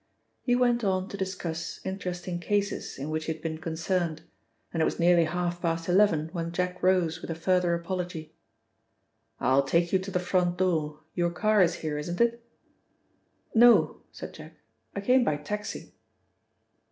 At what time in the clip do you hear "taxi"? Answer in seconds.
15.37-15.93